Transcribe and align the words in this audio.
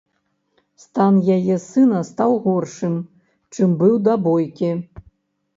Стан 0.83 1.19
яе 1.35 1.57
сына 1.65 1.99
стаў 2.09 2.31
горшым, 2.45 2.95
чым 3.59 3.79
быў 3.83 3.93
да 4.09 4.13
бойкі. 4.31 4.71